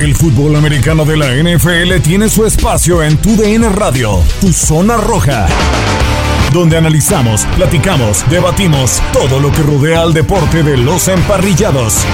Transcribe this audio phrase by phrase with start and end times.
[0.00, 4.96] El fútbol americano de la NFL tiene su espacio en Tu DN Radio, Tu Zona
[4.96, 5.46] Roja,
[6.52, 12.04] donde analizamos, platicamos, debatimos todo lo que rodea al deporte de los emparrillados.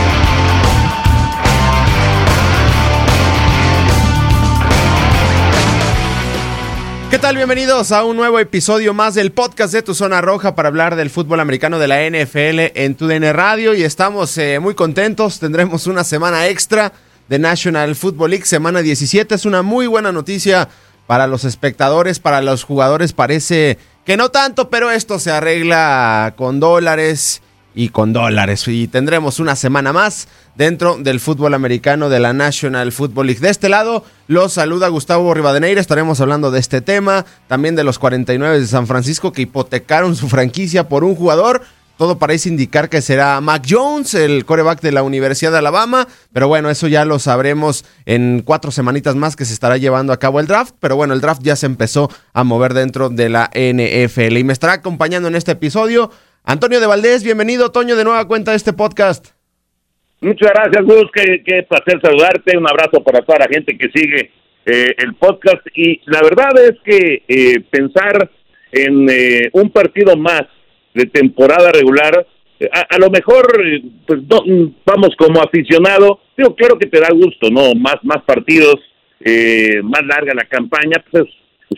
[7.10, 7.36] ¿Qué tal?
[7.36, 11.08] Bienvenidos a un nuevo episodio más del podcast de Tu Zona Roja para hablar del
[11.08, 15.86] fútbol americano de la NFL en Tu DN Radio y estamos eh, muy contentos, tendremos
[15.86, 16.92] una semana extra
[17.30, 20.68] de National Football League, semana 17, es una muy buena noticia
[21.06, 26.58] para los espectadores, para los jugadores parece que no tanto, pero esto se arregla con
[26.58, 27.40] dólares
[27.72, 28.66] y con dólares.
[28.66, 33.40] Y tendremos una semana más dentro del fútbol americano de la National Football League.
[33.40, 35.80] De este lado, los saluda Gustavo Rivadeneira.
[35.80, 40.28] Estaremos hablando de este tema, también de los 49 de San Francisco que hipotecaron su
[40.28, 41.62] franquicia por un jugador.
[42.00, 46.06] Todo parece indicar que será Mac Jones, el coreback de la Universidad de Alabama.
[46.32, 50.18] Pero bueno, eso ya lo sabremos en cuatro semanitas más que se estará llevando a
[50.18, 50.74] cabo el draft.
[50.80, 54.34] Pero bueno, el draft ya se empezó a mover dentro de la NFL.
[54.38, 56.10] Y me estará acompañando en este episodio
[56.42, 59.32] Antonio de Valdés, bienvenido, Toño, de nueva cuenta de este podcast.
[60.22, 61.10] Muchas gracias, Gus.
[61.12, 62.56] Qué, placer saludarte.
[62.56, 64.30] Un abrazo para toda la gente que sigue
[64.64, 65.66] eh, el podcast.
[65.74, 68.30] Y la verdad es que eh, pensar
[68.72, 70.46] en eh, un partido más
[70.94, 72.26] de temporada regular,
[72.58, 74.42] eh, a, a, lo mejor, eh, pues no,
[74.84, 77.74] vamos como aficionado, digo, claro que te da gusto, ¿no?
[77.74, 78.76] Más, más partidos,
[79.20, 81.24] eh, más larga la campaña, pues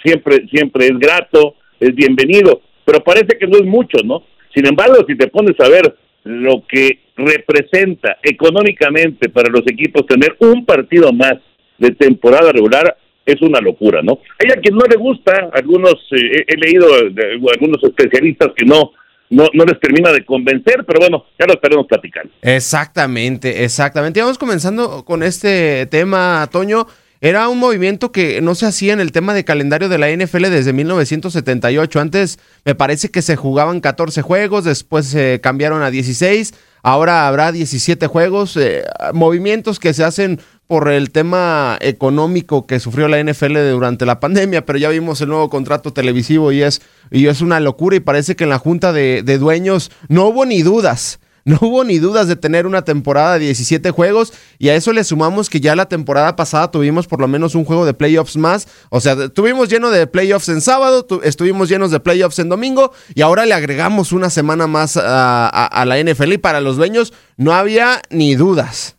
[0.03, 4.25] siempre, siempre es grato, es bienvenido, pero parece que no es mucho, ¿no?
[4.55, 10.37] Sin embargo, si te pones a ver lo que representa económicamente para los equipos tener
[10.39, 11.35] un partido más
[11.79, 14.19] de temporada regular, es una locura, ¿no?
[14.39, 18.93] Hay a quien no le gusta, algunos, eh, he leído algunos especialistas que no,
[19.33, 22.31] no, no les termina de convencer, pero bueno, ya lo estaremos platicando.
[22.43, 24.21] Exactamente, exactamente.
[24.21, 26.87] Vamos comenzando con este tema, Toño.
[27.23, 30.51] Era un movimiento que no se hacía en el tema de calendario de la NFL
[30.51, 32.01] desde 1978.
[32.01, 37.53] Antes me parece que se jugaban 14 juegos, después se cambiaron a 16, ahora habrá
[37.53, 38.85] 17 juegos, eh,
[39.15, 44.65] movimientos que se hacen por el tema económico que sufrió la NFL durante la pandemia,
[44.65, 48.37] pero ya vimos el nuevo contrato televisivo y es, y es una locura y parece
[48.37, 52.29] que en la junta de, de dueños no hubo ni dudas no hubo ni dudas
[52.29, 55.87] de tener una temporada de 17 juegos y a eso le sumamos que ya la
[55.87, 58.69] temporada pasada tuvimos por lo menos un juego de playoffs más.
[58.91, 63.23] O sea, tuvimos lleno de playoffs en sábado, estuvimos llenos de playoffs en domingo y
[63.23, 67.53] ahora le agregamos una semana más a, a, la NFL y para los dueños no
[67.53, 68.97] había ni dudas.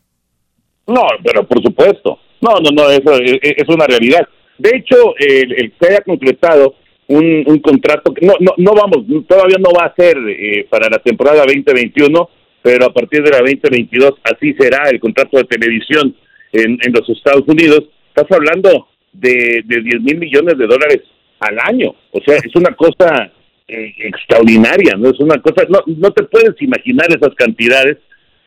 [0.86, 2.18] No, pero por supuesto.
[2.40, 4.28] No, no, no, eso es, es una realidad.
[4.58, 6.74] De hecho, el, el que haya concretado
[7.08, 10.88] un, un contrato que no, no, no vamos, todavía no va a ser eh, para
[10.88, 12.28] la temporada 2021,
[12.62, 16.14] pero a partir de la 2022 así será el contrato de televisión
[16.52, 17.84] en, en los Estados Unidos.
[18.08, 21.02] Estás hablando de, de 10 mil millones de dólares
[21.40, 23.30] al año, o sea, es una cosa
[23.68, 27.98] eh, extraordinaria, no es una cosa, no, no te puedes imaginar esas cantidades,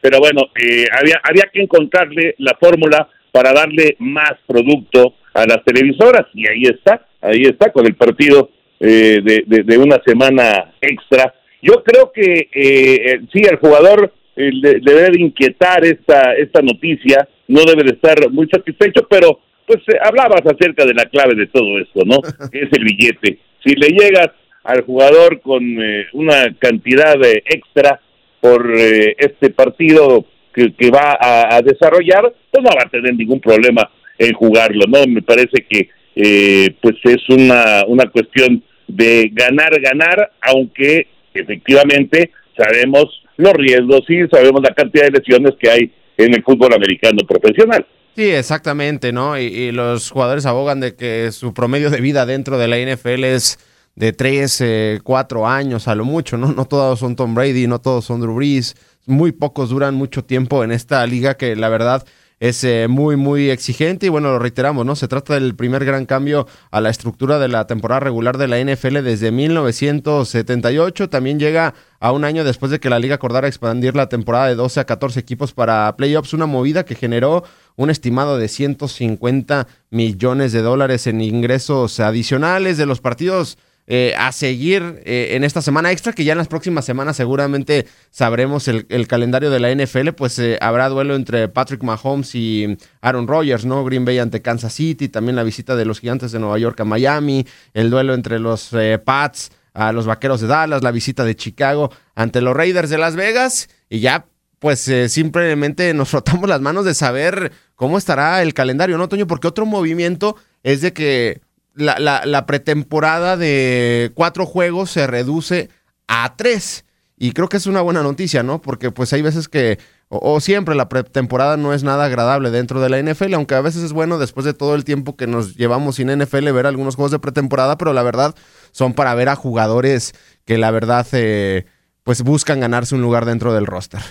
[0.01, 5.63] pero bueno, eh, había, había que encontrarle la fórmula para darle más producto a las
[5.63, 8.49] televisoras y ahí está, ahí está con el partido
[8.79, 11.33] eh, de, de, de, una semana extra.
[11.61, 16.61] Yo creo que eh, sí, el jugador eh, le, le, debe de inquietar esta, esta
[16.61, 21.35] noticia, no debe de estar muy satisfecho, pero pues eh, hablabas acerca de la clave
[21.35, 22.17] de todo esto, ¿no?
[22.51, 23.37] que es el billete.
[23.63, 24.29] Si le llegas
[24.63, 27.15] al jugador con eh, una cantidad
[27.45, 28.01] extra
[28.41, 33.39] por este partido que, que va a, a desarrollar, pues no va a tener ningún
[33.39, 35.05] problema en jugarlo, ¿no?
[35.07, 43.05] Me parece que eh, pues es una, una cuestión de ganar, ganar, aunque efectivamente sabemos
[43.37, 47.85] los riesgos y sabemos la cantidad de lesiones que hay en el fútbol americano profesional.
[48.15, 49.37] Sí, exactamente, ¿no?
[49.37, 53.59] Y, los jugadores abogan de que su promedio de vida dentro de la NFL es
[53.95, 56.51] de 3, eh, 4 años a lo mucho, ¿no?
[56.51, 58.75] No todos son Tom Brady, no todos son Drew Brees,
[59.05, 62.07] muy pocos duran mucho tiempo en esta liga que la verdad
[62.39, 64.95] es eh, muy, muy exigente y bueno, lo reiteramos, ¿no?
[64.95, 68.59] Se trata del primer gran cambio a la estructura de la temporada regular de la
[68.59, 71.09] NFL desde 1978.
[71.09, 74.55] También llega a un año después de que la liga acordara expandir la temporada de
[74.55, 77.43] 12 a 14 equipos para playoffs, una movida que generó
[77.75, 83.57] un estimado de 150 millones de dólares en ingresos adicionales de los partidos
[83.89, 87.87] eh, a seguir eh, en esta semana extra, que ya en las próximas semanas seguramente
[88.09, 93.29] sabremos el, calendario de la NFL, pues eh, habrá duelo entre Patrick Mahomes y Aaron
[93.29, 93.85] Rodgers, ¿no?
[93.85, 96.83] Green Bay ante Kansas City, también la visita de los gigantes de Nueva York a
[96.83, 98.71] Miami, el duelo entre los
[99.05, 103.15] Pats a los Vaqueros de Dallas, la visita de Chicago ante los Raiders de Las
[103.15, 104.25] Vegas, y ya
[104.59, 109.27] pues simplemente nos frotamos las manos de saber cómo estará el calendario, ¿no, Toño?
[109.27, 111.46] Porque otro movimiento es de que
[111.77, 115.69] la, la, pretemporada de cuatro juegos se reduce
[116.07, 116.85] a tres.
[117.17, 118.61] Y creo que es una buena noticia, ¿no?
[118.61, 122.89] Porque pues hay veces que, o, siempre la pretemporada no es nada agradable dentro de
[122.89, 125.95] la NFL, aunque a veces es bueno después de todo el tiempo que nos llevamos
[125.95, 128.35] sin NFL ver algunos juegos de pretemporada, pero la verdad
[128.71, 130.13] son para ver a jugadores
[130.45, 131.65] que la verdad eh,
[132.03, 134.01] pues buscan ganarse un lugar dentro del roster.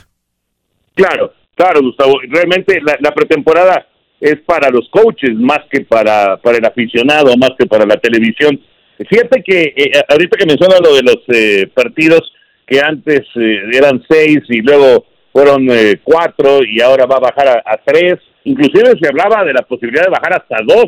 [0.95, 2.15] Claro, claro, Gustavo.
[2.29, 3.87] Realmente la pretemporada
[4.21, 8.61] es para los coaches más que para, para el aficionado, más que para la televisión.
[8.99, 12.33] Fíjate que eh, ahorita que menciona lo de los eh, partidos
[12.67, 15.69] que antes eh, eran seis y luego fueron
[16.03, 18.15] cuatro y ahora va a bajar a, tres,
[18.45, 20.87] inclusive se hablaba de la posibilidad de bajar hasta dos,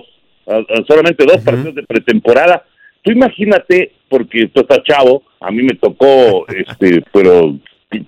[0.88, 2.64] solamente dos partidos de pretemporada.
[3.02, 7.58] Tú imagínate, porque tú estás chavo, a mí me tocó, este, pero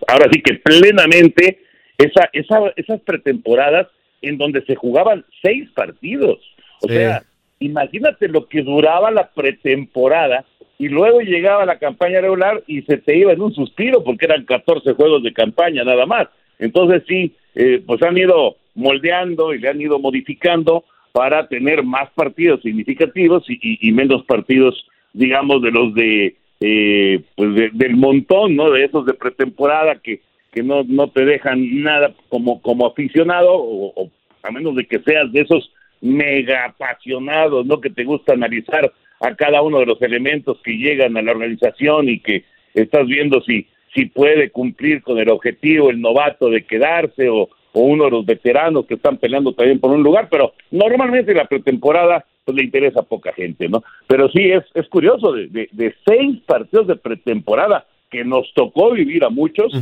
[0.08, 1.58] ahora sí que plenamente
[1.98, 3.88] esa, esa, esas pretemporadas
[4.22, 6.38] en donde se jugaban seis partidos.
[6.82, 7.22] O sea,
[7.58, 10.44] imagínate lo que duraba la pretemporada
[10.78, 14.44] y luego llegaba la campaña regular y se te iba en un suspiro porque eran
[14.44, 16.28] 14 juegos de campaña nada más.
[16.58, 22.08] Entonces sí, eh, pues han ido moldeando y le han ido modificando para tener más
[22.14, 28.70] partidos significativos y, menos partidos, digamos, de los de, eh, pues del montón, ¿no?
[28.70, 30.20] De esos de pretemporada que
[30.52, 34.10] que no, no te dejan nada como, como aficionado, o,
[34.42, 37.80] a menos de que seas de esos mega apasionados, ¿no?
[37.80, 42.08] Que te gusta analizar a cada uno de los elementos que llegan a la organización
[42.08, 42.44] y que
[42.74, 47.80] estás viendo si, si puede cumplir con el objetivo el novato de quedarse o, o
[47.80, 52.24] uno de los veteranos que están peleando también por un lugar, pero normalmente la pretemporada
[52.44, 53.82] pues le interesa a poca gente, ¿no?
[54.06, 59.24] Pero sí es, es curioso, de, de, seis partidos de pretemporada que nos tocó vivir
[59.24, 59.72] a muchos,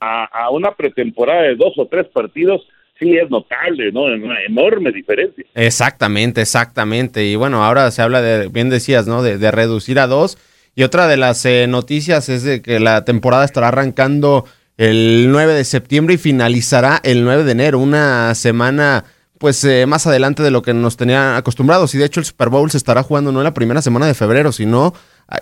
[0.00, 2.66] a, una pretemporada de dos o tres partidos,
[2.98, 4.04] sí es notable, ¿no?
[4.04, 5.44] Una enorme diferencia.
[5.54, 7.24] Exactamente, exactamente.
[7.24, 9.22] Y bueno, ahora se habla de, bien decías, ¿no?
[9.22, 10.38] De, reducir a dos.
[10.74, 14.44] Y otra de las eh, noticias es de que la temporada estará arrancando
[14.76, 19.04] el 9 de septiembre y finalizará el 9 de enero, una semana
[19.38, 21.94] pues eh, más adelante de lo que nos tenían acostumbrados.
[21.94, 24.14] Y de hecho el Super Bowl se estará jugando no en la primera semana de
[24.14, 24.94] febrero, sino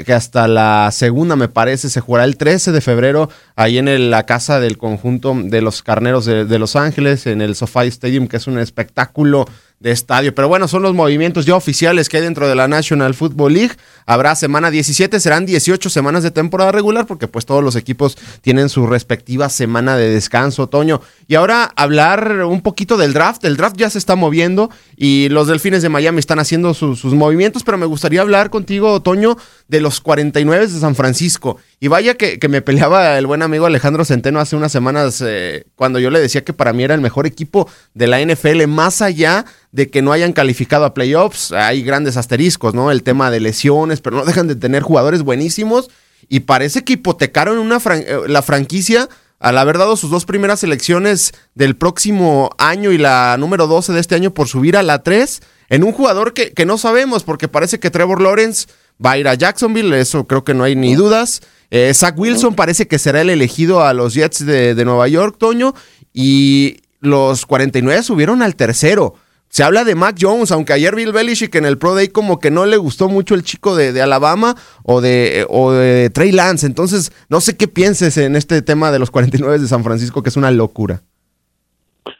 [0.05, 4.25] que hasta la segunda, me parece, se jugará el 13 de febrero ahí en la
[4.25, 8.39] casa del conjunto de los carneros de, de Los Ángeles, en el SoFi Stadium, que
[8.39, 9.47] es un espectáculo
[9.85, 10.35] de estadio.
[10.35, 13.77] Pero bueno, son los movimientos ya oficiales que hay dentro de la National Football League.
[14.07, 18.71] Habrá semana 17, serán 18 semanas de temporada regular porque pues todos los equipos tienen
[18.71, 21.03] su respectiva semana de descanso, otoño.
[21.29, 23.45] Y ahora hablar un poquito del draft.
[23.45, 27.63] El draft ya se está moviendo y los Delfines de Miami están haciendo sus movimientos,
[27.63, 29.37] pero me gustaría hablar contigo, Otoño,
[29.69, 31.59] de los 49 de San Francisco.
[31.85, 35.99] Y vaya que, me peleaba el buen amigo Alejandro Centeno hace unas semanas eh, cuando
[35.99, 39.45] yo le decía que para mí era el mejor equipo de la NFL, más allá
[39.71, 42.91] de que no hayan calificado a playoffs, hay grandes asteriscos, ¿no?
[42.91, 45.91] El tema de lesiones, pero no dejan de tener jugadores buenísimos
[46.27, 51.35] y parece que hipotecaron una eh, la franquicia al haber dado sus dos primeras selecciones
[51.55, 55.43] del próximo año y la número 12 de este año por subir a la 3
[55.69, 58.69] en un jugador que, que no sabemos porque parece que Trevor Lawrence
[59.05, 61.43] va a ir a Jacksonville, eso creo que no hay ni dudas.
[61.77, 65.73] Eh, Zach Wilson parece que será el elegido a los Jets de, Nueva York, Toño,
[66.13, 69.15] y los 49 subieron al tercero.
[69.49, 72.53] Se habla de Mac Jones, aunque ayer Bill Belichick en el Pro Day como que
[72.53, 74.55] no le gustó mucho el chico de, Alabama
[74.85, 76.65] o de, o de Trey Lance.
[76.65, 80.29] Entonces, no sé qué pienses en este tema de los 49 de San Francisco, que
[80.29, 81.01] es una locura.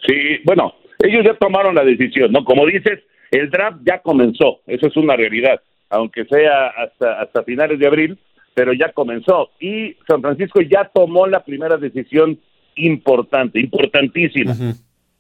[0.05, 2.45] Sí, bueno, ellos ya tomaron la decisión, ¿no?
[2.45, 7.79] Como dices, el draft ya comenzó, eso es una realidad aunque sea hasta, hasta finales
[7.79, 8.19] de abril,
[8.55, 9.51] pero ya comenzó.
[9.61, 12.39] Y San Francisco ya tomó la primera decisión
[12.77, 14.55] importante, importantísima.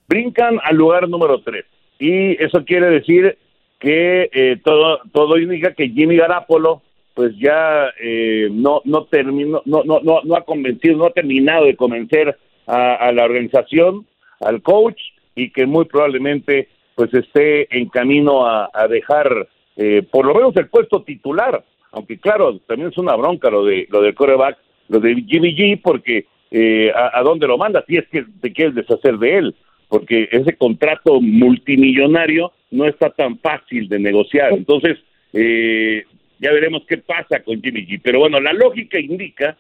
[0.09, 1.65] Brincan al lugar número tres.
[1.99, 3.39] Y eso quiere decir
[3.79, 6.83] que eh, todo, todo indica que Jimmy Garapolo
[7.15, 11.67] pues ya eh, no no terminó no, no no no ha convencido no ha terminado
[11.67, 12.37] de convencer
[12.67, 14.05] a, la organización
[14.41, 15.01] al coach
[15.37, 20.69] y que muy probablemente pues esté en camino a dejar eh, por lo menos el
[20.69, 21.65] puesto titular,
[21.95, 24.59] aunque claro, también es una bronca lo de lo del coreback,
[24.89, 28.75] lo de Jimmy G, porque eh, a, dónde lo manda si es que te quieres
[28.75, 29.55] deshacer de él,
[29.89, 34.53] porque ese contrato multimillonario no está tan fácil de negociar.
[34.53, 34.99] Entonces,
[35.33, 36.05] eh,
[36.39, 38.01] ya veremos qué pasa con Jimmy G.
[38.03, 39.57] Pero bueno, la lógica indica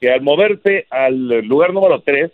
[0.00, 2.30] que al moverte al lugar número 3,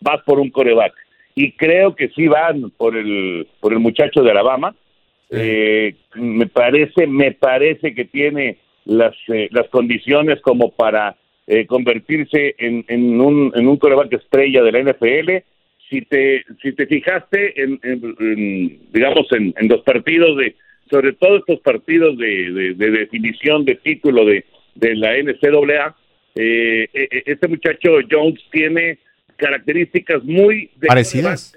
[0.00, 0.94] vas por un coreback.
[1.34, 4.74] Y creo que sí van por el, por el muchacho de Alabama.
[5.30, 12.54] Eh, me parece, me parece que tiene las, eh, las condiciones como para eh, convertirse
[12.58, 15.30] en, en, un, en un coreback estrella de la NFL.
[15.90, 17.78] Si te, si te fijaste en,
[18.92, 20.56] digamos, en, en los partidos de,
[20.90, 25.94] sobre todo estos partidos de, de, definición de título de, de la NCAA,
[26.36, 26.88] eh,
[27.26, 28.98] este muchacho Jones tiene
[29.36, 31.56] características muy parecidas.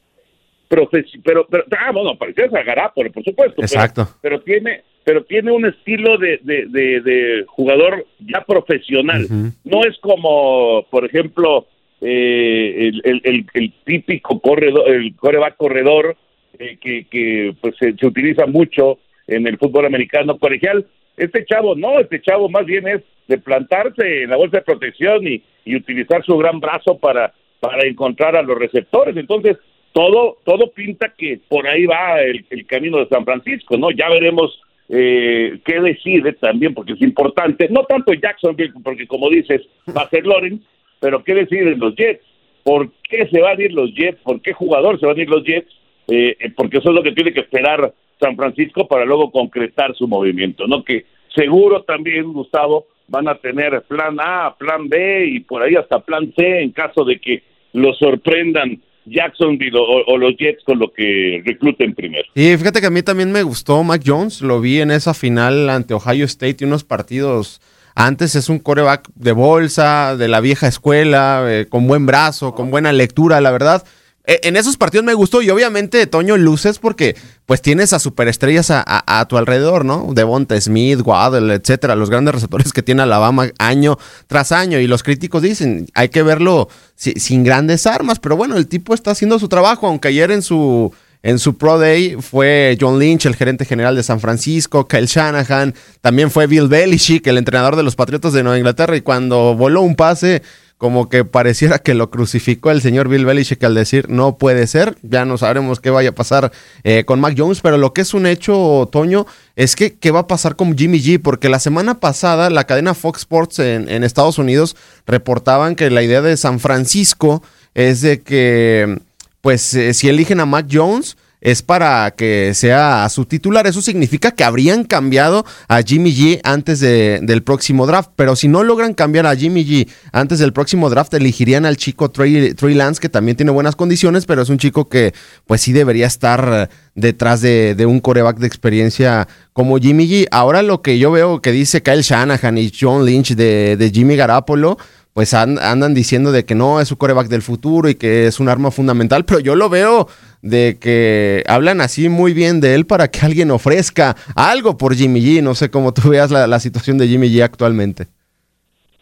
[0.69, 0.89] Pero,
[1.23, 1.47] pero,
[1.79, 3.61] ah, bueno, parecidas a Garapolo, por supuesto.
[3.61, 4.07] Exacto.
[4.21, 9.25] Pero, tiene pero tiene un estilo de, de, de, jugador ya profesional.
[9.63, 11.65] No es como, por ejemplo,
[12.01, 16.17] eh, el, el, el, típico corredor, el coreback corredor
[16.59, 20.85] eh, que, que pues se, utiliza mucho en el fútbol americano colegial.
[21.15, 25.25] Este chavo no, este chavo más bien es de plantarse en la bolsa de protección
[25.25, 29.15] y, y utilizar su gran brazo para para encontrar a los receptores.
[29.15, 29.57] Entonces,
[29.93, 33.89] todo, todo pinta que por ahí va el, camino de San Francisco, ¿no?
[33.89, 39.61] Ya veremos eh, qué decide también, porque es importante, no tanto Jacksonville, porque como dices,
[39.95, 40.63] va a ser Lawrence,
[40.99, 42.23] pero qué deciden los Jets,
[42.63, 45.29] por qué se van a ir los Jets, por qué jugador se van a ir
[45.29, 45.71] los Jets,
[46.07, 49.93] eh, eh, porque eso es lo que tiene que esperar San Francisco para luego concretar
[49.95, 50.83] su movimiento, ¿no?
[50.83, 55.99] Que seguro también, Gustavo, van a tener plan A, plan B y por ahí hasta
[55.99, 61.41] plan C en caso de que los sorprendan Jacksonville o, los Jets con lo que
[61.45, 62.25] recluten primero.
[62.35, 65.69] Y fíjate que a mí también me gustó Mac Jones, lo vi en esa final
[65.69, 67.61] ante Ohio State y unos partidos
[67.99, 72.69] antes es un coreback de bolsa, de la vieja escuela, eh, con buen brazo, con
[72.69, 73.83] buena lectura, la verdad.
[74.27, 77.15] E, en esos partidos me gustó y obviamente Toño luces porque
[77.45, 80.09] pues tienes a superestrellas a, tu alrededor, ¿no?
[80.13, 85.01] Devonta Smith, Waddle, etcétera, los grandes receptores que tiene Alabama año tras año y los
[85.01, 89.47] críticos dicen, hay que verlo sin grandes armas, pero bueno, el tipo está haciendo su
[89.47, 90.91] trabajo, aunque ayer en su
[91.23, 95.73] en su Pro Day fue John Lynch, el gerente general de San Francisco, Kyle Shanahan,
[96.01, 99.81] también fue Bill Belichick, el entrenador de los Patriotas de Nueva Inglaterra, y cuando voló
[99.81, 100.41] un pase,
[100.77, 104.95] como que pareciera que lo crucificó el señor Bill Belichick al decir no puede ser.
[105.01, 106.51] Ya no sabremos qué vaya a pasar
[106.83, 110.21] eh, con Mac Jones, pero lo que es un hecho, Toño, es que qué va
[110.21, 114.37] a pasar con Jimmy G, porque la semana pasada la cadena Fox Sports en, Estados
[114.37, 114.75] Unidos
[115.07, 117.41] reportaban que la idea de San Francisco
[117.73, 118.99] es de que,
[119.41, 123.67] pues, eh, si eligen a Mac Jones, es para que sea su titular.
[123.67, 128.09] Eso significa que habrían cambiado a Jimmy G antes del próximo draft.
[128.17, 132.11] Pero si no logran cambiar a Jimmy G antes del próximo draft, elegirían al chico
[132.11, 135.13] Trey, Lance, que también tiene buenas condiciones, pero es un chico que
[135.45, 140.27] pues sí debería estar detrás de, un coreback de experiencia como Jimmy G.
[140.31, 144.17] Ahora lo que yo veo que dice Kyle Shanahan y John Lynch de, de Jimmy
[144.17, 144.77] Garapolo
[145.17, 148.49] pues andan diciendo de que no es su coreback del futuro y que es un
[148.49, 150.07] arma fundamental, pero yo lo veo
[150.41, 155.21] de que hablan así muy bien de él para que alguien ofrezca algo por Jimmy
[155.21, 155.43] G.
[155.43, 158.05] No sé cómo tú veas la, situación de Jimmy G actualmente.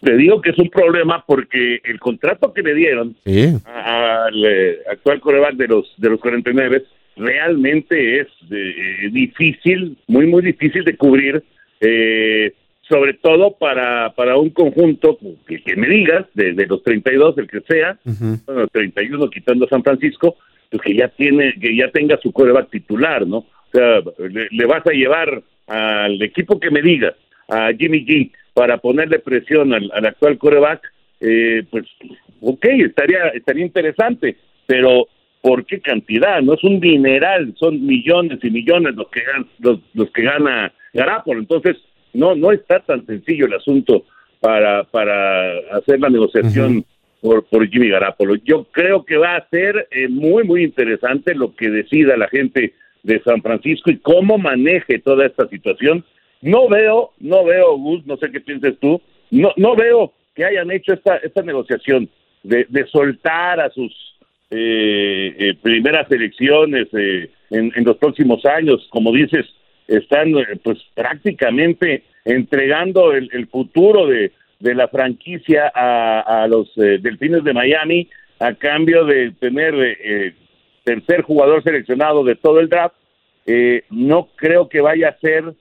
[0.01, 3.15] Te digo que es un problema porque el contrato que le dieron
[3.65, 6.83] al eh, actual coreback de los de los 49
[7.15, 11.43] realmente es eh, difícil, muy muy difícil de cubrir,
[11.79, 12.53] eh,
[12.87, 17.61] sobre todo para para un conjunto que, que me digas de, los 32 el que
[17.61, 17.97] sea,
[18.45, 20.35] bueno, 31 quitando a San Francisco,
[20.79, 23.37] que ya tiene, que ya tenga su coreback titular, ¿no?
[23.37, 24.01] O sea,
[24.51, 27.15] le, vas a llevar al equipo que me diga,
[27.49, 30.81] a Jimmy G, para ponerle presión al, actual coreback,
[31.19, 31.85] eh, pues,
[32.41, 35.07] ok, estaría, estaría interesante, pero
[35.41, 36.41] ¿por qué cantidad?
[36.41, 39.21] No es un dineral, son millones y millones los que,
[39.59, 41.77] los, los que gana Garapolo, entonces
[42.13, 44.05] no, no está tan sencillo el asunto
[44.39, 46.85] para, para hacer la negociación
[47.49, 48.35] por, Jimmy Garapolo.
[48.35, 52.73] Yo creo que va a ser eh, muy, muy interesante lo que decida la gente
[53.03, 56.03] de San Francisco y cómo maneje toda esta situación.
[56.41, 59.01] No veo, no veo, Gus, no sé qué pienses tú,
[59.31, 62.09] no, no veo que hayan hecho esta, esta negociación
[62.43, 63.91] de, soltar a sus
[64.51, 68.85] eh, eh, primeras elecciones en, en, los próximos años.
[68.89, 69.45] Como dices,
[69.87, 77.53] están pues prácticamente entregando el futuro de, de la franquicia a, los eh, Delfines de
[77.53, 78.09] Miami
[78.39, 80.33] a cambio de tener eh,
[80.83, 82.95] tercer jugador seleccionado de todo el draft.
[83.45, 85.53] Eh, no creo que vaya a ser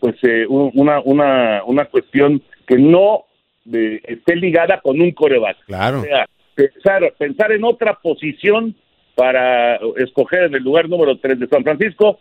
[0.00, 0.16] pues
[0.48, 3.24] una, una, una cuestión que no
[3.66, 5.58] esté ligada con un coreback.
[5.66, 6.00] Claro.
[6.00, 8.74] O sea, pensar, pensar en otra posición
[9.14, 12.20] para escoger en el lugar número 3 de San Francisco,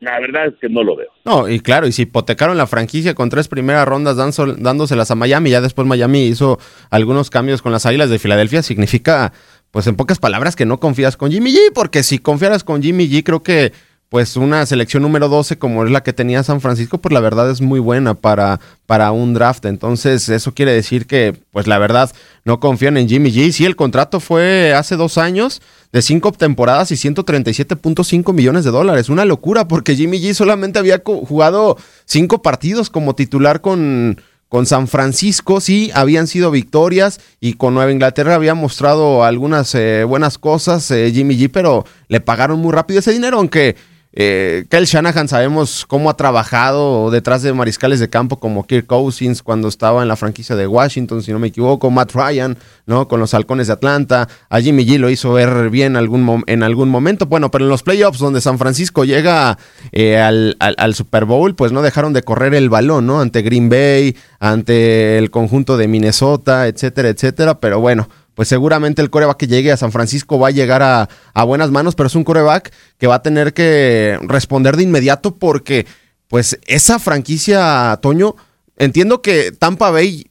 [0.00, 1.08] la verdad es que no lo veo.
[1.24, 5.50] No, y claro, y si hipotecaron la franquicia con tres primeras rondas dándoselas a Miami,
[5.50, 6.58] ya después Miami hizo
[6.90, 9.32] algunos cambios con las Águilas de Filadelfia, significa,
[9.72, 13.08] pues en pocas palabras, que no confías con Jimmy G, porque si confiaras con Jimmy
[13.08, 13.72] G, creo que
[14.08, 17.50] pues una selección número 12 como es la que tenía San Francisco, pues la verdad
[17.50, 19.66] es muy buena para, para un draft.
[19.66, 22.10] Entonces, eso quiere decir que, pues la verdad,
[22.44, 23.52] no confían en Jimmy G.
[23.52, 25.60] Sí, el contrato fue hace dos años
[25.92, 29.10] de cinco temporadas y 137.5 millones de dólares.
[29.10, 34.88] Una locura, porque Jimmy G solamente había jugado cinco partidos como titular con, con San
[34.88, 40.90] Francisco sí habían sido victorias y con Nueva Inglaterra había mostrado algunas eh, buenas cosas
[40.90, 43.76] eh, Jimmy G, pero le pagaron muy rápido ese dinero, aunque
[44.20, 49.44] eh, Kyle Shanahan sabemos cómo ha trabajado detrás de mariscales de campo como Kirk Cousins
[49.44, 53.06] cuando estaba en la franquicia de Washington, si no me equivoco, Matt Ryan, ¿no?
[53.06, 54.28] Con los halcones de Atlanta.
[54.48, 57.26] A Jimmy G lo hizo ver bien en algún momento.
[57.26, 59.56] Bueno, pero en los playoffs donde San Francisco llega
[59.92, 63.20] eh, al, al, Super Bowl, pues no dejaron de correr el balón, ¿no?
[63.20, 67.60] Ante Green Bay, ante el conjunto de Minnesota, etcétera, etcétera.
[67.60, 71.08] Pero bueno, pues seguramente el coreback que llegue a San Francisco va a llegar a,
[71.42, 75.86] buenas manos, pero es un coreback que va a tener que responder de inmediato porque,
[76.28, 78.36] pues, esa franquicia, Toño,
[78.76, 80.27] entiendo que Tampa Bay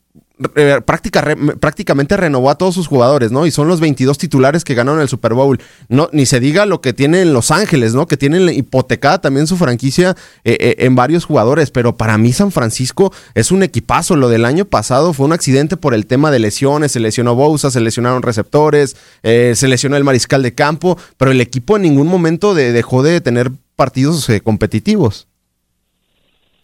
[0.56, 3.48] eh, prácticamente renovó a todos sus jugadores, ¿no?
[3.48, 5.60] Y son los 22 titulares que ganaron el Super Bowl.
[5.90, 8.06] No, ni se diga lo que tienen Los Ángeles, ¿no?
[8.06, 11.72] Que tienen hipotecada también su franquicia eh, eh, en varios jugadores.
[11.72, 14.16] Pero para mí San Francisco es un equipazo.
[14.16, 16.92] Lo del año pasado fue un accidente por el tema de lesiones.
[16.92, 21.00] Se lesionó Bousa, se lesionaron receptores, se lesionó el mariscal de campo.
[21.18, 25.28] Pero el equipo en ningún momento dejó de tener partidos competitivos.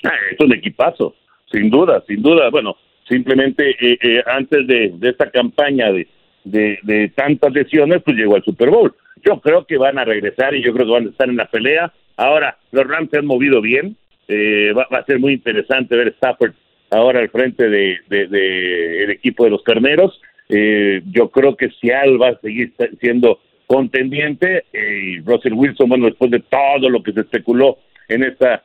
[0.04, 1.16] Ah, es un equipazo,
[1.52, 2.50] sin duda, sin duda.
[2.52, 2.76] Bueno,
[3.08, 6.08] simplemente eh, eh, antes de, esta campaña de,
[6.44, 8.94] de, tantas lesiones, pues llegó al Super Bowl.
[9.24, 11.50] Yo creo que van a regresar y yo creo que van a estar en la
[11.50, 11.94] pelea.
[12.18, 13.96] Ahora, los Rams se han movido bien.
[14.28, 16.54] Eh, va, a ser muy interesante ver Stafford
[16.90, 20.22] ahora al frente de, el equipo de los carneros.
[20.48, 26.40] yo creo que Seattle va a seguir siendo contendiente y Russell Wilson, bueno, después de
[26.42, 28.64] todo lo que se especuló en esta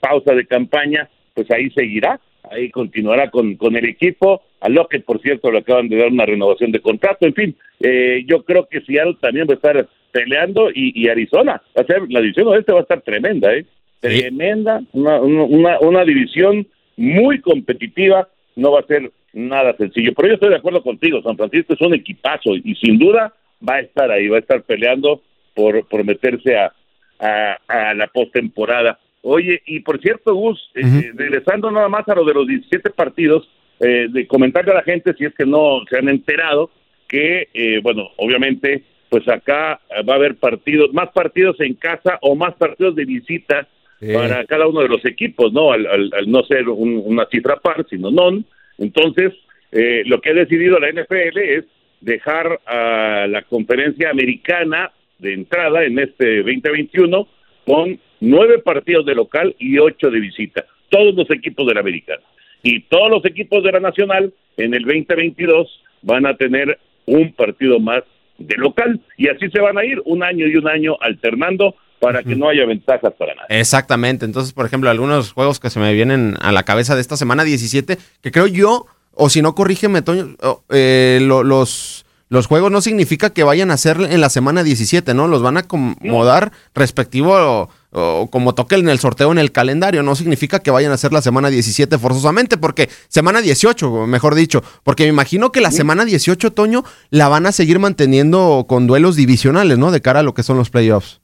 [0.00, 2.20] pausa de campaña, pues ahí seguirá
[2.50, 4.42] ahí continuará con, con el equipo.
[4.60, 7.26] A Lockett, por cierto, le acaban de dar una renovación de contrato.
[7.26, 11.62] En fin, eh, yo creo que Seattle también va a estar peleando y, Arizona.
[11.76, 13.64] Va a ser, la división oeste va a estar tremenda, ¿eh?
[14.00, 18.28] Tremenda, una, una, una división muy competitiva.
[18.56, 20.12] No va a ser nada sencillo.
[20.14, 21.22] Pero yo estoy de acuerdo contigo.
[21.22, 23.32] San Francisco es un equipazo y sin duda
[23.66, 25.22] va a estar ahí, va a estar peleando
[25.54, 26.72] por, por meterse a,
[27.18, 28.98] a, a la postemporada.
[29.22, 33.48] Oye, y por cierto, Gus, eh, regresando nada más a lo de los 17 partidos,
[33.80, 36.70] eh, de comentarle a la gente, si es que no se han enterado,
[37.08, 42.34] que, eh, bueno, obviamente, pues acá va a haber partidos, más partidos en casa o
[42.36, 43.66] más partidos de visita
[44.12, 45.72] para cada uno de los equipos, ¿no?
[45.72, 48.44] Al, no ser una cifra par, sino non.
[48.76, 49.32] Entonces,
[49.72, 51.64] lo que ha decidido la NFL es
[52.00, 57.26] dejar a la conferencia americana de entrada en este 2021
[57.64, 62.22] con nueve partidos de local y ocho de visita, todos los equipos de la Americana.
[62.62, 67.78] Y todos los equipos de la Nacional en el 2022 van a tener un partido
[67.78, 68.02] más
[68.38, 72.22] de local y así se van a ir un año y un año alternando para
[72.22, 73.58] que no haya ventajas para nadie.
[73.60, 77.16] Exactamente, entonces por ejemplo algunos juegos que se me vienen a la cabeza de esta
[77.16, 80.36] semana 17, que creo yo, o si no corrígeme Toño,
[80.70, 85.28] eh, los los juegos no significa que vayan a ser en la semana 17, ¿no?
[85.28, 90.02] Los van a acomodar respectivo o, como toque en el sorteo en el calendario.
[90.02, 94.62] No significa que vayan a ser la semana 17 forzosamente, porque semana 18, mejor dicho,
[94.84, 99.16] porque me imagino que la semana 18, Toño, la van a seguir manteniendo con duelos
[99.16, 99.90] divisionales, ¿no?
[99.90, 101.20] De cara a lo que son los playoffs.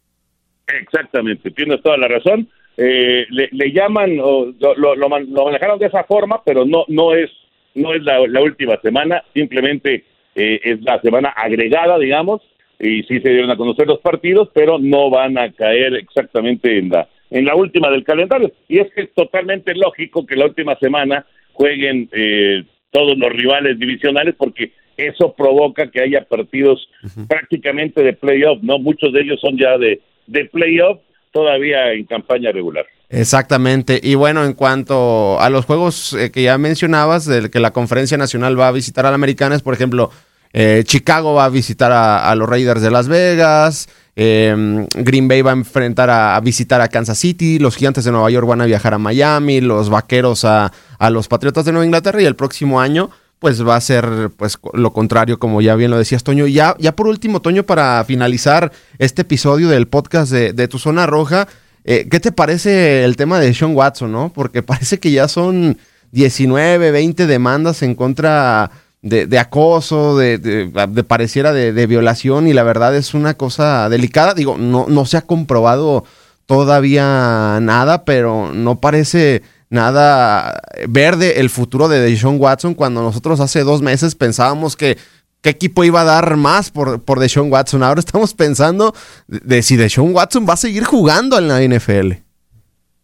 [0.66, 2.48] Exactamente, tienes toda la razón.
[2.76, 7.30] Eh, le, llaman, o, lo, manejaron de esa forma, pero no, no es,
[7.74, 12.42] no es la última semana, simplemente eh, es la semana agregada, digamos,
[12.78, 16.90] y sí se dieron a conocer los partidos, pero no van a caer exactamente en
[16.90, 18.52] la, en la última del calendario.
[18.68, 23.78] Y es que es totalmente lógico que la última semana jueguen eh, todos los rivales
[23.78, 26.88] divisionales porque eso provoca que haya partidos
[27.28, 28.78] prácticamente de playoff, ¿no?
[28.78, 31.00] Muchos de ellos son ya de, de playoff
[31.32, 32.86] todavía en campaña regular.
[33.08, 34.00] Exactamente.
[34.02, 38.16] Y bueno, en cuanto a los juegos eh, que ya mencionabas, de que la conferencia
[38.16, 40.10] nacional va a visitar a la Americanas, por ejemplo,
[40.56, 45.50] eh, Chicago va a visitar a, los Raiders de Las Vegas, em, Green Bay va
[45.50, 48.94] a enfrentar a, visitar a Kansas City, los Gigantes de Nueva York van a viajar
[48.94, 53.10] a Miami, los Vaqueros a, a los Patriotas de Nueva Inglaterra y el próximo año
[53.40, 56.46] pues va a ser pues lo contrario, como ya bien lo decías, Toño.
[56.46, 61.46] Ya, ya por último, Toño, para finalizar este episodio del podcast de, Tu Zona Roja,
[61.84, 64.32] eh, ¿qué te parece el tema de Sean Watson, no?
[64.32, 65.76] Porque parece que ya son
[66.12, 68.70] 19, 20 demandas en contra
[69.04, 74.32] de, acoso, de, de, pareciera de, violación, y la verdad es una cosa delicada.
[74.32, 76.04] Digo, no, no se ha comprobado
[76.46, 83.60] todavía nada, pero no parece nada verde el futuro de Deshaun Watson cuando nosotros hace
[83.60, 84.96] dos meses pensábamos que
[85.42, 87.82] qué equipo iba a dar más por, por Deshaun Watson.
[87.82, 88.94] Ahora estamos pensando
[89.26, 92.12] de, si Deshaun Watson va a seguir jugando en la NFL.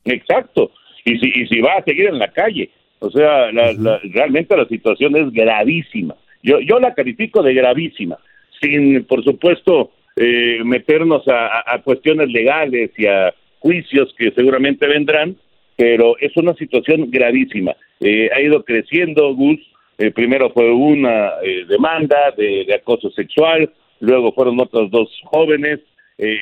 [0.07, 0.71] Exacto.
[1.05, 2.71] Y si, y si va a seguir en la calle.
[3.01, 6.15] O sea, realmente la situación es gravísima.
[6.43, 8.19] Yo, yo la califico de gravísima,
[8.61, 15.37] sin, por supuesto, eh, meternos a, cuestiones legales y a juicios que seguramente vendrán,
[15.77, 17.75] pero es una situación gravísima.
[18.01, 19.61] Eh, ha ido creciendo, Gus.
[19.97, 21.33] Eh, primero fue una
[21.69, 25.81] demanda de, acoso sexual, luego fueron otras dos jóvenes,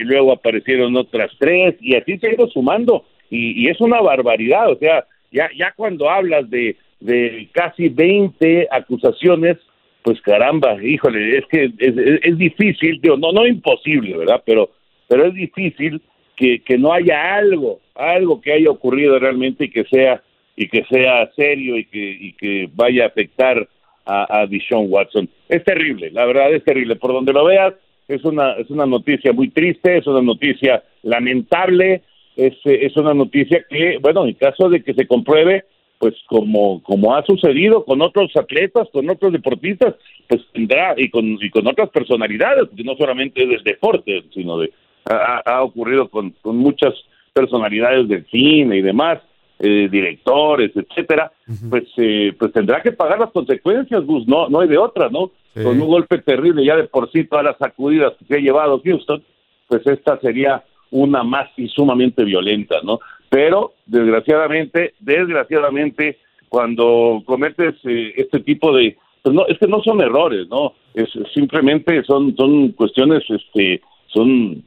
[0.01, 3.05] luego aparecieron otras tres, y así se ha ido sumando.
[3.31, 8.69] Y, y es una barbaridad, o sea, ya, ya cuando hablas de, de casi 20
[8.71, 9.57] acusaciones,
[10.03, 14.43] pues caramba, híjole, es que es, es, difícil, digo, no, no imposible, ¿verdad?
[14.47, 14.71] Pero,
[15.07, 16.01] pero es difícil
[16.37, 20.23] que, que no haya algo, algo que haya ocurrido realmente y que sea
[20.57, 23.69] y que sea serio y que, y que vaya a afectar
[24.05, 25.29] a, a Dishon Watson.
[25.49, 26.97] Es terrible, la verdad es terrible.
[26.97, 27.75] Por donde lo veas,
[28.09, 32.03] es una, es una noticia muy triste, es una noticia lamentable,
[32.39, 35.65] es, es una noticia que, bueno, en caso de que se compruebe,
[35.99, 39.97] pues como, como ha sucedido con otros atletas, con otros deportistas,
[40.29, 44.73] pues tendrá, y con, y con otras personalidades, porque no solamente del deporte, sino de,
[45.07, 46.95] ha, ha ocurrido con, con muchas
[47.33, 49.19] personalidades del cine y demás,
[49.59, 51.33] eh, directores, etcétera,
[51.69, 55.33] pues eh, pues tendrá que pagar las consecuencias, Gus, no, no hay de otra, ¿no?
[55.53, 59.21] Con un golpe terrible ya de por sí todas las sacudidas que ha llevado Houston,
[59.67, 63.01] pues esta sería una más y sumamente violenta, ¿no?
[63.29, 70.01] Pero desgraciadamente, desgraciadamente, cuando cometes eh, este tipo de, pues no, es que no son
[70.01, 70.75] errores, ¿no?
[70.95, 74.65] Es simplemente son son cuestiones, este, son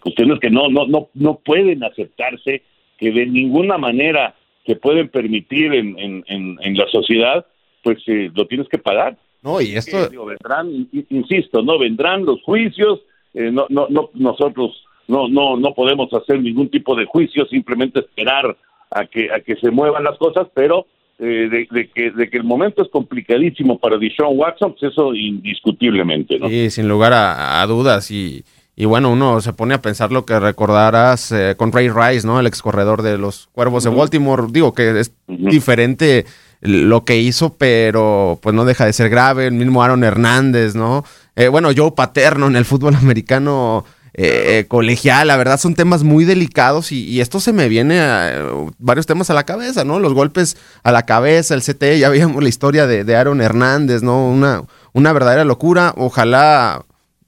[0.00, 2.62] cuestiones que no no no no pueden aceptarse,
[2.98, 4.34] que de ninguna manera
[4.66, 6.24] se pueden permitir en en,
[6.60, 7.46] en, la sociedad,
[7.82, 9.18] pues eh, lo tienes que pagar.
[9.42, 13.00] No, y esto eh, vendrán, insisto, no vendrán los juicios,
[13.34, 18.56] no no no nosotros no no no podemos hacer ningún tipo de juicio, simplemente esperar
[18.90, 20.86] a que a que se muevan las cosas, pero
[21.22, 26.38] eh, de, que, de que el momento es complicadísimo para Deshaun Watson, pues eso indiscutiblemente,
[26.38, 26.48] ¿no?
[26.48, 28.42] Sí, sin lugar a, dudas y,
[28.74, 32.40] y bueno, uno se pone a pensar lo que recordarás eh, con Ray Rice, ¿no?
[32.40, 34.44] El ex corredor de los Cuervos de Baltimore.
[34.50, 36.24] Digo que es diferente
[36.62, 39.48] lo que hizo, pero pues no deja de ser grave.
[39.48, 41.04] El mismo Aaron Hernández, ¿no?
[41.36, 46.02] Eh, bueno, Joe Paterno en el fútbol americano eh, eh, colegial, la verdad son temas
[46.02, 50.00] muy delicados y, esto se me viene a, varios temas a la cabeza, ¿no?
[50.00, 54.28] Los golpes a la cabeza, el CT, ya veíamos la historia de, Aaron Hernández, ¿no?
[54.28, 56.84] Una, una verdadera locura, ojalá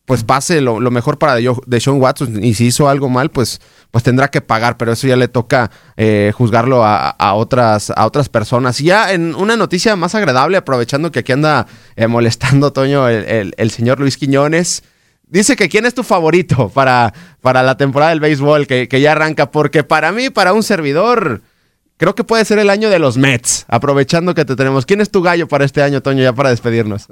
[0.07, 3.61] pues pase lo, mejor para de, Sean Watson y si hizo algo mal, pues,
[3.93, 8.29] pues tendrá que pagar, pero eso ya le toca eh, juzgarlo a, otras, a otras
[8.29, 8.81] personas.
[8.81, 11.69] Y ya en una noticia más agradable, aprovechando que aquí anda
[12.09, 14.83] molestando Toño el, el señor Luis Quiñones,
[15.33, 19.51] Dice que quién es tu favorito para, para la temporada del béisbol que, ya arranca,
[19.51, 21.41] porque para mí, para un servidor,
[21.97, 24.85] creo que puede ser el año de los Mets, aprovechando que te tenemos.
[24.85, 27.09] ¿Quién es tu gallo para este año, Toño, ya para despedirnos?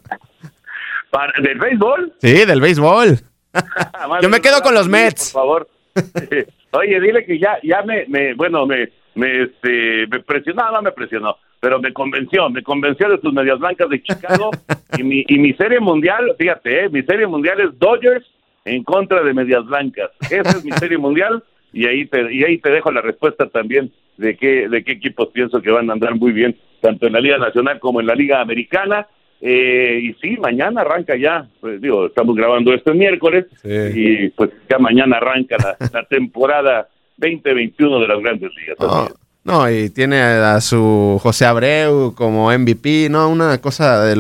[1.43, 2.13] ¿Del béisbol?
[2.21, 3.21] Sí, del béisbol.
[4.21, 5.31] Yo me quedo con los Mets.
[5.31, 5.69] Por favor.
[6.73, 10.93] Oye, dile que ya, ya me, me bueno, me, me, este, me presionó, no me
[10.93, 14.51] presionó pero me convenció, me convenció de sus medias blancas de Chicago
[14.99, 18.27] y mi, y mi serie mundial, fíjate, eh, mi serie mundial es Dodgers
[18.65, 20.11] en contra de medias blancas.
[20.23, 23.93] Esa es mi serie mundial y ahí te, y ahí te dejo la respuesta también
[24.17, 27.21] de qué, de qué equipos pienso que van a andar muy bien, tanto en la
[27.21, 29.07] Liga Nacional como en la Liga Americana.
[29.43, 34.79] Eh, y sí, mañana arranca ya, pues digo, estamos grabando este miércoles y pues ya
[34.79, 35.57] mañana arranca
[35.93, 36.89] la, temporada
[37.21, 38.77] 2021 de las grandes ligas.
[38.81, 39.09] Ah,
[39.43, 43.27] no, y tiene a su José Abreu como MVP, ¿no?
[43.31, 44.15] Una cosa de,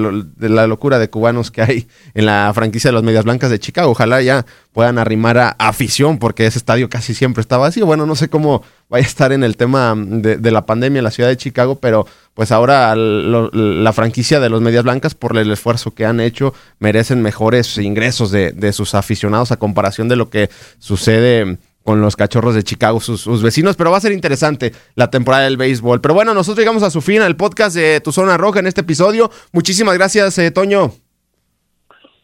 [0.49, 3.91] la locura de cubanos que hay en la franquicia de los Medias Blancas de Chicago.
[3.91, 7.85] Ojalá ya puedan arrimar a, afición, porque ese estadio casi siempre está vacío.
[7.85, 11.11] Bueno, no sé cómo vaya a estar en el tema de, la pandemia en la
[11.11, 15.95] ciudad de Chicago, pero pues ahora la franquicia de los Medias Blancas, por el esfuerzo
[15.95, 20.49] que han hecho, merecen mejores ingresos de, de sus aficionados a comparación de lo que
[20.79, 25.11] sucede con los cachorros de Chicago, sus, sus, vecinos, pero va a ser interesante la
[25.11, 26.01] temporada del béisbol.
[26.01, 28.83] Pero bueno, nosotros llegamos a su fin al podcast de Tu Zona Roja en este
[28.83, 29.31] episodio.
[29.53, 30.93] Muchísimas gracias, eh, Toño.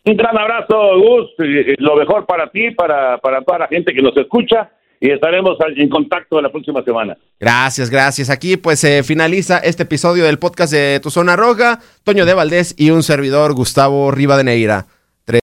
[0.04, 1.30] Un gran abrazo, Gus.
[1.78, 5.88] Lo mejor para ti, para, para toda la gente que nos escucha y estaremos en
[5.88, 7.16] contacto la próxima semana.
[7.40, 8.30] Gracias, gracias.
[8.30, 11.80] Aquí pues se finaliza este episodio del podcast de Tu Zona Roja.
[12.04, 14.86] Toño de Valdés y un servidor, Gustavo Rivadeneira.
[15.24, 15.40] Tres.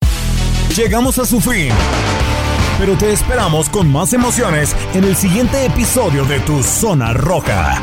[0.76, 1.70] Llegamos a su fin.
[2.84, 7.82] Pero te esperamos con más emociones en el siguiente episodio de Tu Zona Roja.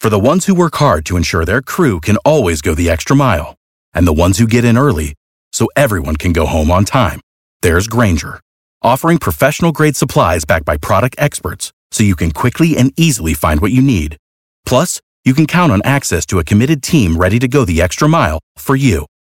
[0.00, 3.14] For the ones who work hard to ensure their crew can always go the extra
[3.14, 3.56] mile,
[3.92, 5.12] and the ones who get in early
[5.52, 7.20] so everyone can go home on time,
[7.60, 8.40] there's Granger,
[8.80, 13.60] offering professional grade supplies backed by product experts so you can quickly and easily find
[13.60, 14.16] what you need.
[14.64, 18.08] Plus, you can count on access to a committed team ready to go the extra
[18.08, 19.04] mile for you.